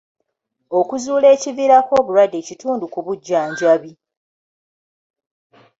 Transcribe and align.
Okuzuula 0.79 1.27
ekiviirako 1.35 1.93
obulwadde 2.01 2.39
kitundu 2.47 2.85
ku 2.93 2.99
bujjanjabi. 3.05 3.91